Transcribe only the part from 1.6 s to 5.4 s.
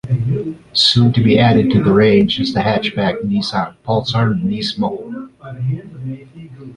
to the range is the hatchback Nissan Pulsar Nismo.